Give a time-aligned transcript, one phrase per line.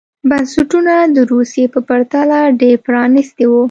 [0.29, 3.59] بنسټونه د روسیې په پرتله ډېر پرانېستي وو.